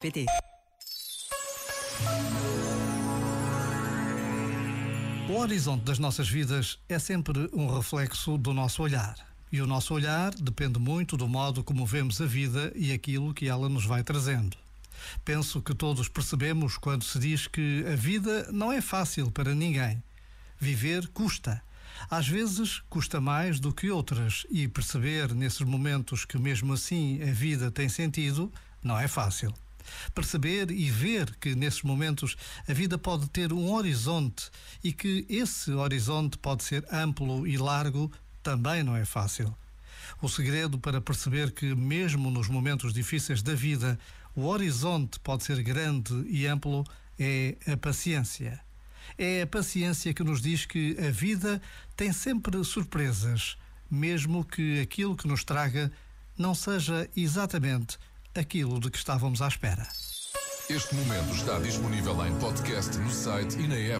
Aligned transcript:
PT. 0.00 0.26
O 5.28 5.32
horizonte 5.40 5.82
das 5.82 5.98
nossas 5.98 6.28
vidas 6.28 6.78
é 6.88 7.00
sempre 7.00 7.50
um 7.52 7.66
reflexo 7.66 8.38
do 8.38 8.54
nosso 8.54 8.80
olhar. 8.80 9.16
E 9.50 9.60
o 9.60 9.66
nosso 9.66 9.92
olhar 9.92 10.32
depende 10.36 10.78
muito 10.78 11.16
do 11.16 11.26
modo 11.26 11.64
como 11.64 11.84
vemos 11.84 12.20
a 12.20 12.26
vida 12.26 12.72
e 12.76 12.92
aquilo 12.92 13.34
que 13.34 13.48
ela 13.48 13.68
nos 13.68 13.84
vai 13.84 14.04
trazendo. 14.04 14.56
Penso 15.24 15.60
que 15.60 15.74
todos 15.74 16.08
percebemos 16.08 16.78
quando 16.78 17.02
se 17.02 17.18
diz 17.18 17.48
que 17.48 17.84
a 17.92 17.96
vida 17.96 18.52
não 18.52 18.70
é 18.70 18.80
fácil 18.80 19.32
para 19.32 19.52
ninguém. 19.52 20.00
Viver 20.60 21.08
custa. 21.08 21.60
Às 22.08 22.28
vezes 22.28 22.84
custa 22.88 23.20
mais 23.20 23.58
do 23.58 23.72
que 23.72 23.90
outras, 23.90 24.46
e 24.48 24.68
perceber 24.68 25.34
nesses 25.34 25.62
momentos 25.62 26.24
que, 26.24 26.38
mesmo 26.38 26.74
assim, 26.74 27.20
a 27.20 27.32
vida 27.32 27.68
tem 27.68 27.88
sentido, 27.88 28.52
não 28.80 28.96
é 28.96 29.08
fácil. 29.08 29.52
Perceber 30.14 30.70
e 30.70 30.90
ver 30.90 31.34
que 31.36 31.54
nesses 31.54 31.82
momentos 31.82 32.36
a 32.68 32.72
vida 32.72 32.98
pode 32.98 33.28
ter 33.30 33.52
um 33.52 33.72
horizonte 33.72 34.50
e 34.82 34.92
que 34.92 35.26
esse 35.28 35.70
horizonte 35.72 36.38
pode 36.38 36.64
ser 36.64 36.84
amplo 36.92 37.46
e 37.46 37.56
largo 37.56 38.10
também 38.42 38.82
não 38.82 38.96
é 38.96 39.04
fácil. 39.04 39.54
O 40.22 40.28
segredo 40.28 40.78
para 40.78 41.00
perceber 41.00 41.50
que, 41.52 41.74
mesmo 41.74 42.30
nos 42.30 42.48
momentos 42.48 42.92
difíceis 42.92 43.42
da 43.42 43.54
vida, 43.54 43.98
o 44.34 44.46
horizonte 44.46 45.20
pode 45.20 45.44
ser 45.44 45.62
grande 45.62 46.14
e 46.28 46.46
amplo 46.46 46.84
é 47.18 47.56
a 47.66 47.76
paciência. 47.76 48.60
É 49.16 49.42
a 49.42 49.46
paciência 49.46 50.14
que 50.14 50.22
nos 50.22 50.40
diz 50.40 50.64
que 50.64 50.96
a 50.98 51.10
vida 51.10 51.60
tem 51.96 52.12
sempre 52.12 52.62
surpresas, 52.62 53.56
mesmo 53.90 54.44
que 54.44 54.80
aquilo 54.80 55.16
que 55.16 55.26
nos 55.26 55.44
traga 55.44 55.90
não 56.36 56.54
seja 56.54 57.08
exatamente 57.16 57.98
aquilo 58.38 58.78
de 58.78 58.90
que 58.90 58.98
estávamos 58.98 59.42
à 59.42 59.48
espera. 59.48 59.86
Este 60.70 60.94
momento 60.94 61.34
está 61.34 61.58
disponível 61.58 62.26
em 62.26 62.34
podcast 62.38 62.96
no 62.98 63.10
site 63.10 63.58
e 63.58 63.66
na 63.66 63.74
app. 63.74 63.96